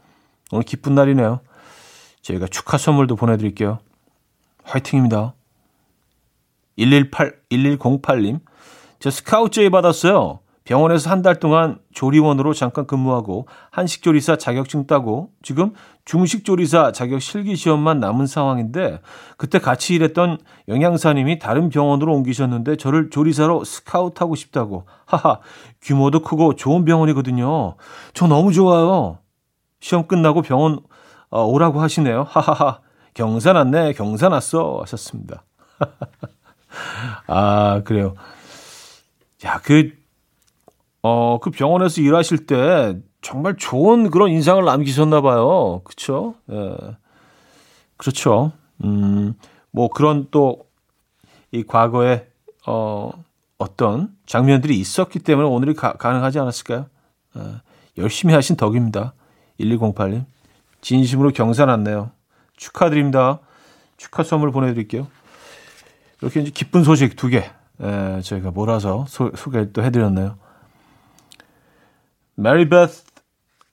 오늘 0.51 0.63
기쁜 0.63 0.93
날이네요. 0.93 1.39
저희가 2.21 2.45
축하 2.45 2.77
선물도 2.77 3.15
보내드릴게요. 3.15 3.79
화이팅입니다. 4.65 5.34
118, 6.77 7.39
1108님. 7.49 8.41
저 8.99 9.10
스카우트제이 9.10 9.71
받았어요. 9.71 10.41
병원에서 10.65 11.10
한 11.10 11.21
달 11.21 11.39
동안 11.39 11.78
조리원으로 11.93 12.54
잠깐 12.54 12.86
근무하고 12.88 13.47
한식조리사 13.71 14.38
자격증 14.38 14.88
따고 14.88 15.32
지금 15.41 15.73
중식조리사 16.06 16.91
자격 16.91 17.21
실기 17.21 17.56
시험만 17.56 17.99
남은 17.99 18.28
상황인데 18.28 18.99
그때 19.38 19.60
같이 19.60 19.95
일했던 19.95 20.38
영양사님이 20.67 21.39
다른 21.39 21.69
병원으로 21.69 22.13
옮기셨는데 22.15 22.78
저를 22.78 23.10
조리사로 23.10 23.63
스카우트하고 23.63 24.36
싶다고 24.36 24.86
하하 25.06 25.39
규모도 25.82 26.21
크고 26.21 26.56
좋은 26.56 26.86
병원이거든요. 26.86 27.76
저 28.13 28.28
너무 28.28 28.52
좋아요. 28.54 29.19
시험 29.80 30.08
끝나고 30.08 30.41
병원 30.41 30.80
어, 31.30 31.43
오라고 31.45 31.82
하시네요. 31.82 32.26
하하하 32.30 32.80
경사 33.13 33.54
났네 33.54 33.93
경사 33.93 34.30
났어 34.30 34.80
하셨습니다. 34.82 35.43
아 37.28 37.82
그래요. 37.86 38.15
야그 39.43 40.02
어, 41.03 41.39
그 41.39 41.51
병원에서 41.51 42.01
일하실 42.01 42.45
때 42.47 42.97
정말 43.21 43.55
좋은 43.55 44.09
그런 44.09 44.31
인상을 44.31 44.63
남기셨나 44.65 45.21
봐요. 45.21 45.81
그쵸? 45.83 46.35
예. 46.51 46.75
그렇죠. 47.97 48.51
음, 48.83 49.35
뭐 49.71 49.89
그런 49.89 50.27
또 50.31 50.73
이 51.53 51.63
과거에 51.63 52.27
어, 52.65 53.11
어떤 53.59 54.09
장면들이 54.25 54.77
있었기 54.79 55.19
때문에 55.19 55.47
오늘이 55.47 55.75
가, 55.75 55.93
능하지 56.01 56.39
않았을까요? 56.39 56.87
예. 57.37 57.41
열심히 57.99 58.33
하신 58.33 58.55
덕입니다. 58.57 59.13
1208님. 59.59 60.25
진심으로 60.81 61.29
경사났네요. 61.29 62.09
축하드립니다. 62.57 63.39
축하 63.97 64.23
선물 64.23 64.51
보내 64.51 64.73
드릴게요. 64.73 65.07
이렇게 66.21 66.41
이제 66.41 66.51
기쁜 66.51 66.83
소식 66.83 67.15
두 67.15 67.29
개, 67.29 67.51
예, 67.81 68.21
저희가 68.21 68.51
몰아서 68.51 69.05
소, 69.07 69.31
소개를 69.35 69.73
또 69.73 69.83
해드렸네요. 69.83 70.37
메리베스 72.35 73.03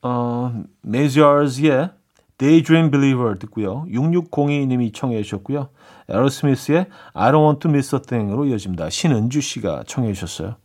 어, 0.03 0.63
메지어즈의 0.83 1.91
Daydream 2.39 2.91
Believer 2.91 3.39
듣고요. 3.39 3.85
6602님이 3.91 4.95
청해 4.95 5.23
주셨고요. 5.23 5.69
에로스미스의 6.09 6.87
I 7.13 7.33
Don't 7.33 7.45
Want 7.45 7.61
to 7.61 7.71
Miss 7.71 7.95
a 7.95 8.01
Thing으로 8.01 8.47
이어집니다. 8.47 8.89
신은주 8.89 9.41
씨가 9.43 9.85
청해 9.87 10.15
주셨어요. 10.15 10.57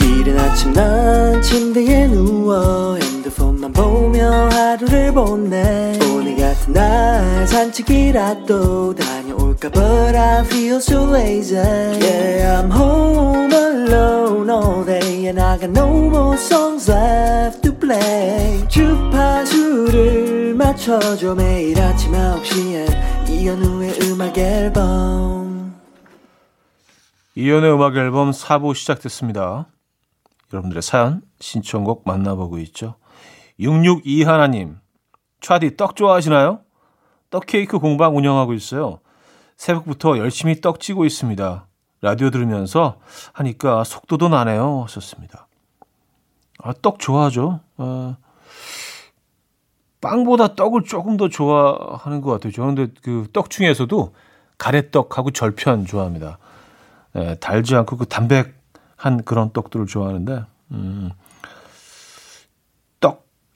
이른 0.00 0.38
아침 0.38 0.72
난 0.72 1.42
침대에 1.42 2.06
누워 2.06 2.94
핸드폰만 2.94 3.72
보며 3.72 4.30
하루를 4.50 5.12
보내 5.12 5.98
오늘 6.14 6.36
같은 6.36 6.72
날 6.72 7.46
산책이라도 7.48 8.94
다녀올까 8.94 9.21
But 9.70 10.16
I 10.16 10.44
feel 10.44 10.80
so 10.80 11.04
lazy 11.04 11.54
Yeah 11.54 12.60
I'm 12.60 12.70
home 12.70 13.52
alone 13.52 14.50
all 14.50 14.84
day 14.84 15.26
And 15.28 15.38
I 15.38 15.56
got 15.58 15.70
no 15.70 16.10
more 16.10 16.36
songs 16.36 16.90
left 16.90 17.62
to 17.62 17.72
play 17.72 18.66
주파수를 18.68 20.54
맞춰줘 20.54 21.34
매일 21.34 21.80
아침 21.80 22.12
9시에 22.12 23.30
이현우의 23.30 24.00
음악 24.02 24.36
앨범 24.36 25.80
이현우의 27.36 27.74
음악 27.74 27.96
앨범 27.96 28.30
4부 28.32 28.74
시작됐습니다 28.74 29.68
여러분들의 30.52 30.82
사연, 30.82 31.22
신청곡 31.40 32.02
만나보고 32.06 32.58
있죠. 32.58 32.96
662 33.58 34.22
하나님, 34.24 34.78
차디 35.40 35.76
떡 35.76 35.96
좋아하시나요? 35.96 36.60
떡 37.30 37.46
케이크 37.46 37.78
공방 37.78 38.16
운영하고 38.16 38.52
있어요. 38.52 39.00
새벽부터 39.62 40.18
열심히 40.18 40.60
떡 40.60 40.80
찌고 40.80 41.04
있습니다. 41.04 41.66
라디오 42.00 42.30
들으면서 42.30 42.98
하니까 43.32 43.84
속도도 43.84 44.28
나네요. 44.28 44.82
하셨습니다. 44.82 45.46
아, 46.58 46.72
떡 46.82 46.98
좋아하죠. 46.98 47.60
아, 47.76 48.16
빵보다 50.00 50.56
떡을 50.56 50.82
조금 50.82 51.16
더 51.16 51.28
좋아하는 51.28 52.22
것 52.22 52.32
같아요. 52.32 52.52
저런데 52.52 52.88
그떡 53.02 53.50
중에서도 53.50 54.12
가래떡하고 54.58 55.30
절편 55.30 55.86
좋아합니다. 55.86 56.38
예, 57.14 57.36
달지 57.36 57.76
않고 57.76 57.98
그 57.98 58.06
담백한 58.06 59.22
그런 59.24 59.52
떡들을 59.52 59.86
좋아하는데, 59.86 60.44
음, 60.72 61.12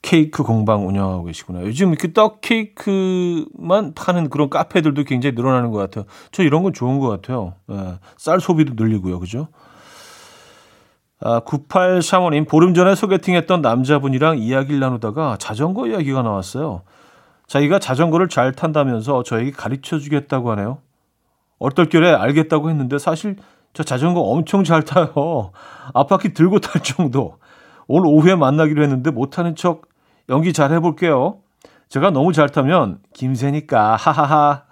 케이크 0.07 0.41
공방 0.41 0.87
운영하고 0.87 1.25
계시구나. 1.25 1.63
요즘 1.63 1.89
이렇게 1.89 2.13
떡 2.13 2.39
케이크만 2.39 3.93
파는 3.93 4.29
그런 4.29 4.49
카페들도 4.49 5.03
굉장히 5.03 5.35
늘어나는 5.35 5.69
것 5.71 5.79
같아요. 5.79 6.05
저 6.31 6.43
이런 6.43 6.63
건 6.63 6.71
좋은 6.71 6.99
것 6.99 7.09
같아요. 7.09 7.55
예, 7.69 7.99
쌀 8.15 8.39
소비도 8.39 8.81
늘리고요. 8.81 9.19
그죠? 9.19 9.49
아, 11.19 11.41
98샤머님, 11.41 12.47
보름 12.47 12.73
전에 12.73 12.95
소개팅했던 12.95 13.61
남자분이랑 13.61 14.37
이야기를 14.37 14.79
나누다가 14.79 15.35
자전거 15.41 15.87
이야기가 15.87 16.21
나왔어요. 16.21 16.83
자기가 17.47 17.79
자전거를 17.79 18.29
잘 18.29 18.53
탄다면서 18.53 19.23
저에게 19.23 19.51
가르쳐 19.51 19.99
주겠다고 19.99 20.51
하네요. 20.51 20.77
얼떨결에 21.59 22.13
알겠다고 22.13 22.69
했는데 22.69 22.97
사실 22.97 23.35
저 23.73 23.83
자전거 23.83 24.21
엄청 24.21 24.63
잘 24.63 24.83
타요. 24.83 25.51
앞바퀴 25.93 26.33
들고 26.33 26.59
탈 26.59 26.81
정도. 26.81 27.39
오늘 27.89 28.07
오후에 28.07 28.35
만나기로 28.35 28.81
했는데 28.83 29.11
못하는 29.11 29.53
척 29.53 29.81
연기 30.29 30.53
잘 30.53 30.71
해볼게요. 30.73 31.39
제가 31.89 32.11
너무 32.11 32.33
잘 32.33 32.49
타면 32.49 32.99
김새니까 33.13 33.95
하하하. 33.95 34.63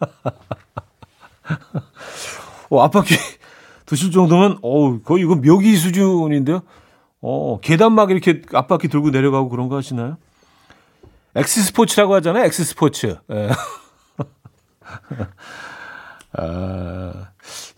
어, 2.70 2.82
앞바퀴 2.82 3.14
드실 3.86 4.10
정도면 4.10 4.58
어 4.62 5.00
거의 5.02 5.22
이거 5.22 5.36
묘기 5.36 5.76
수준인데요. 5.76 6.62
어 7.20 7.60
계단 7.60 7.92
막 7.92 8.10
이렇게 8.10 8.42
앞바퀴 8.52 8.88
들고 8.88 9.10
내려가고 9.10 9.48
그런 9.48 9.68
거 9.68 9.76
하시나요? 9.76 10.16
엑스 11.36 11.62
스포츠라고 11.62 12.14
하잖아요. 12.14 12.44
X 12.44 12.64
sports. 12.64 13.16
예. 13.30 13.50
아, 16.36 17.28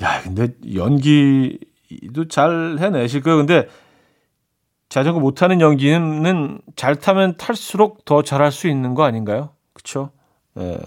야, 0.03 0.22
근데 0.22 0.49
연기도 0.75 2.29
잘 2.29 2.77
해내실 2.79 3.22
거예요. 3.22 3.38
근데 3.38 3.68
자전거 4.96 5.20
못하는 5.20 5.61
연기는 5.61 6.59
잘 6.74 6.96
타면 6.96 7.37
탈수록 7.37 8.06
더 8.06 8.22
잘할 8.22 8.50
수 8.50 8.66
있는 8.66 8.94
거 8.94 9.04
아닌가요? 9.04 9.50
그쵸? 9.74 10.09
예. 10.56 10.78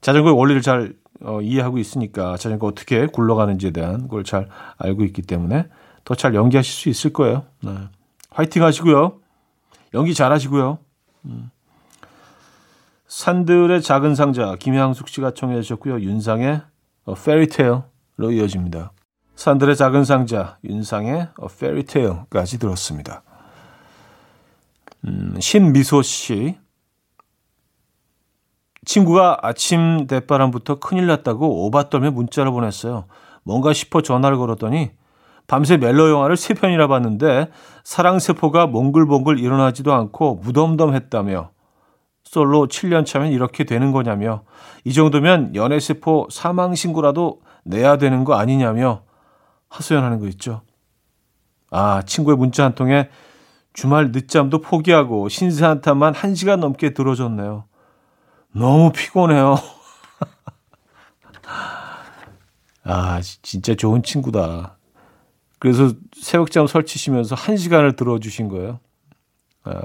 자전거의 0.00 0.36
원리를 0.36 0.60
잘 0.60 0.92
어, 1.22 1.40
이해하고 1.40 1.78
있으니까 1.78 2.36
자전거 2.36 2.66
어떻게 2.66 3.06
굴러가는지에 3.06 3.70
대한 3.70 4.08
걸 4.08 4.24
잘 4.24 4.48
알고 4.78 5.04
있기 5.04 5.22
때문에 5.22 5.68
더 6.02 6.16
잘 6.16 6.34
연기하실 6.34 6.72
수 6.72 6.88
있을 6.88 7.12
거예요. 7.12 7.44
네. 7.62 7.76
화이팅 8.30 8.64
하시고요. 8.64 9.20
연기 9.94 10.12
잘 10.12 10.32
하시고요. 10.32 10.78
음. 11.26 11.52
산들의 13.06 13.82
작은 13.82 14.16
상자 14.16 14.56
김향숙 14.56 15.06
씨가 15.10 15.30
청해 15.30 15.62
주셨고요. 15.62 16.00
윤상의 16.00 16.60
Tale로 17.06 18.32
이어집니다. 18.32 18.90
산들의 19.36 19.76
작은 19.76 20.04
상자 20.04 20.56
윤상의 20.64 21.12
A 21.12 21.28
Fairy 21.44 21.84
Tale까지 21.84 22.58
들었습니다. 22.58 23.22
음, 25.04 25.36
신미소 25.38 26.02
씨 26.02 26.58
친구가 28.86 29.40
아침 29.42 30.06
대바람부터 30.06 30.78
큰일 30.78 31.06
났다고 31.06 31.66
오바 31.66 31.90
떨며 31.90 32.12
문자를 32.12 32.50
보냈어요. 32.50 33.04
뭔가 33.42 33.72
싶어 33.72 34.00
전화를 34.00 34.38
걸었더니 34.38 34.90
밤새 35.46 35.76
멜로 35.76 36.10
영화를 36.10 36.36
세 36.36 36.54
편이나 36.54 36.86
봤는데 36.88 37.50
사랑세포가 37.84 38.66
몽글몽글 38.66 39.38
일어나지도 39.38 39.92
않고 39.92 40.36
무덤덤했다며 40.42 41.50
솔로 42.24 42.66
7년 42.66 43.06
차면 43.06 43.30
이렇게 43.30 43.64
되는 43.64 43.92
거냐며 43.92 44.42
이 44.84 44.92
정도면 44.92 45.54
연애세포 45.54 46.28
사망신고라도 46.30 47.40
내야 47.64 47.98
되는 47.98 48.24
거 48.24 48.34
아니냐며 48.34 49.05
하소연하는 49.76 50.18
거 50.18 50.26
있죠. 50.28 50.62
아, 51.70 52.02
친구의 52.02 52.36
문자 52.36 52.64
한 52.64 52.74
통에 52.74 53.08
주말 53.72 54.12
늦잠도 54.12 54.60
포기하고 54.60 55.28
신세 55.28 55.64
한탄만 55.66 56.14
1시간 56.14 56.60
넘게 56.60 56.94
들어줬네요. 56.94 57.64
너무 58.52 58.92
피곤해요. 58.92 59.56
아, 62.84 63.20
진짜 63.20 63.74
좋은 63.74 64.02
친구다. 64.02 64.78
그래서 65.58 65.92
새벽잠 66.12 66.66
설치시면서 66.66 67.34
1시간을 67.34 67.96
들어주신 67.96 68.48
거예요. 68.48 68.80
아, 69.64 69.80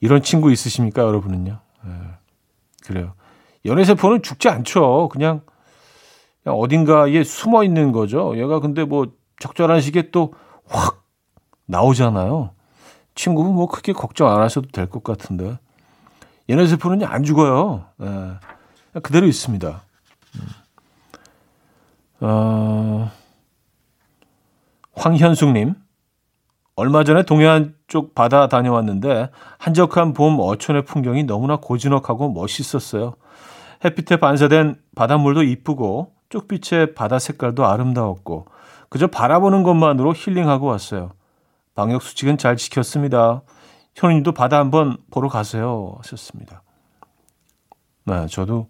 이런 0.00 0.22
친구 0.22 0.52
있으십니까, 0.52 1.02
여러분은요? 1.02 1.58
네. 1.84 1.90
그래요. 2.86 3.14
연애세포는 3.66 4.22
죽지 4.22 4.48
않죠. 4.48 5.08
그냥 5.10 5.42
어딘가에 6.46 7.24
숨어 7.24 7.64
있는 7.64 7.92
거죠. 7.92 8.36
얘가 8.38 8.60
근데 8.60 8.84
뭐 8.84 9.06
적절한 9.40 9.80
시기에 9.80 10.10
또 10.10 10.32
확 10.66 11.04
나오잖아요. 11.66 12.50
친구는 13.14 13.52
뭐 13.52 13.66
크게 13.68 13.92
걱정 13.92 14.30
안 14.30 14.40
하셔도 14.40 14.68
될 14.70 14.86
것 14.88 15.02
같은데. 15.04 15.58
연애세포는 16.48 17.04
안 17.04 17.22
죽어요. 17.22 17.84
네. 17.98 18.32
그대로 19.02 19.26
있습니다. 19.26 19.82
음. 20.36 20.48
어, 22.20 23.10
황현숙님. 24.94 25.74
얼마 26.76 27.04
전에 27.04 27.22
동해안 27.24 27.74
쪽 27.86 28.14
바다 28.14 28.48
다녀왔는데 28.48 29.30
한적한 29.58 30.12
봄 30.12 30.40
어촌의 30.40 30.86
풍경이 30.86 31.24
너무나 31.24 31.56
고즈넉하고 31.56 32.32
멋있었어요. 32.32 33.14
햇빛에 33.84 34.16
반사된 34.16 34.76
바닷물도 34.96 35.42
이쁘고 35.44 36.13
쪽빛의 36.34 36.94
바다 36.94 37.20
색깔도 37.20 37.64
아름다웠고 37.64 38.46
그저 38.88 39.06
바라보는 39.06 39.62
것만으로 39.62 40.14
힐링하고 40.14 40.66
왔어요. 40.66 41.12
방역 41.76 42.02
수칙은 42.02 42.38
잘 42.38 42.56
지켰습니다. 42.56 43.42
현우님도 43.94 44.32
바다 44.32 44.58
한번 44.58 44.96
보러 45.12 45.28
가세요. 45.28 45.94
하셨습니다. 45.98 46.62
네, 48.06 48.26
저도 48.26 48.68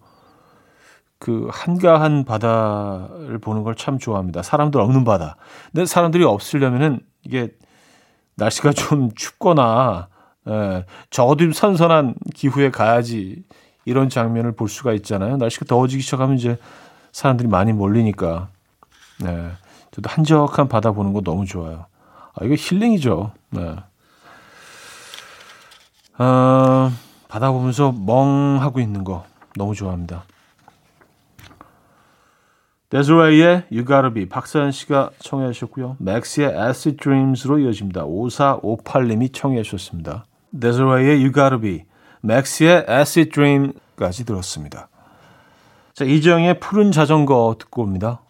그 1.18 1.48
한가한 1.50 2.24
바다를 2.24 3.38
보는 3.38 3.62
걸 3.62 3.74
참 3.76 3.98
좋아합니다. 3.98 4.42
사람들 4.42 4.78
없는 4.80 5.04
바다. 5.04 5.36
근데 5.72 5.86
사람들이 5.86 6.24
없으려면은 6.24 7.00
이게 7.22 7.48
날씨가 8.36 8.72
좀 8.72 9.10
춥거나 9.14 10.08
예, 10.48 10.84
적어도 11.08 11.50
선선한 11.50 12.16
기후에 12.34 12.70
가야지 12.70 13.42
이런 13.86 14.10
장면을 14.10 14.52
볼 14.52 14.68
수가 14.68 14.92
있잖아요. 14.94 15.38
날씨가 15.38 15.64
더워지기 15.64 16.02
시작하면 16.02 16.36
이제 16.36 16.58
사람들이 17.14 17.48
많이 17.48 17.72
몰리니까. 17.72 18.48
네. 19.20 19.50
저도 19.92 20.10
한적한 20.10 20.66
바다 20.66 20.90
보는 20.90 21.12
거 21.12 21.20
너무 21.20 21.46
좋아요. 21.46 21.86
아, 22.34 22.44
이거 22.44 22.56
힐링이죠. 22.58 23.30
네. 23.50 23.76
어, 26.18 26.90
바다 27.28 27.52
보면서 27.52 27.92
멍하고 27.92 28.80
있는 28.80 29.04
거 29.04 29.24
너무 29.56 29.76
좋아합니다. 29.76 30.24
데즈레이의 32.90 33.66
You 33.70 33.84
Gotta 33.86 34.12
Be 34.12 34.28
박사연 34.28 34.72
씨가 34.72 35.10
청해 35.20 35.52
주셨고요. 35.52 35.96
맥스의 36.00 36.48
Acid 36.48 36.96
Dreams로 36.96 37.60
이어집니다. 37.60 38.06
5458님이 38.06 39.32
청해 39.32 39.62
주셨습니다. 39.62 40.24
데즈레이의 40.60 41.18
You 41.18 41.32
Gotta 41.32 41.60
Be 41.60 41.84
맥스의 42.22 42.86
Acid 42.88 43.30
Dream까지 43.30 44.24
들었습니다. 44.24 44.88
자, 45.94 46.04
이정의 46.04 46.58
푸른 46.58 46.90
자전거 46.90 47.54
듣고 47.56 47.82
옵니다. 47.82 48.20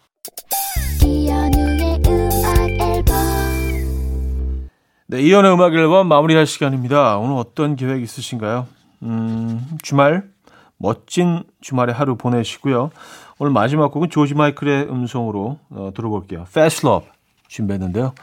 네, 5.07 5.21
이연의 5.21 5.51
음악 5.51 5.73
앨범 5.73 6.07
마무리할 6.07 6.45
시간입니다. 6.45 7.17
오늘 7.17 7.37
어떤 7.37 7.75
계획 7.75 8.03
있으신가요? 8.03 8.67
음, 9.01 9.67
주말 9.81 10.29
멋진 10.77 11.43
주말의 11.61 11.95
하루 11.95 12.15
보내시고요. 12.17 12.91
오늘 13.39 13.51
마지막 13.51 13.91
곡은 13.91 14.11
조지 14.11 14.35
마이클의 14.35 14.83
음성으로 14.83 15.57
어, 15.71 15.91
들어볼게요. 15.95 16.45
Fast 16.47 16.85
Love 16.85 17.09
준비했는데요. 17.47 18.13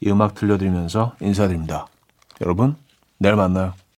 이 0.00 0.10
음악 0.10 0.36
들려드리면서 0.36 1.16
인사드립니다. 1.20 1.88
여러분, 2.40 2.76
내일 3.18 3.34
만나요. 3.34 3.74